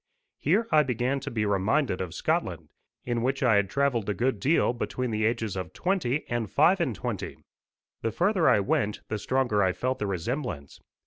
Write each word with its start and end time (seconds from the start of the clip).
Here 0.39 0.67
I 0.71 0.81
began 0.81 1.19
to 1.19 1.29
be 1.29 1.45
reminded 1.45 2.01
of 2.01 2.15
Scotland, 2.15 2.69
in 3.05 3.21
which 3.21 3.43
I 3.43 3.57
had 3.57 3.69
travelled 3.69 4.09
a 4.09 4.15
good 4.15 4.39
deal 4.39 4.73
between 4.73 5.11
the 5.11 5.25
ages 5.25 5.55
of 5.55 5.73
twenty 5.73 6.27
and 6.27 6.49
five 6.49 6.81
and 6.81 6.95
twenty. 6.95 7.37
The 8.01 8.11
further 8.11 8.49
I 8.49 8.61
went 8.61 9.01
the 9.09 9.19
stronger 9.19 9.61
I 9.61 9.73
felt 9.73 9.99
the 9.99 10.07
resemblance. 10.07 10.79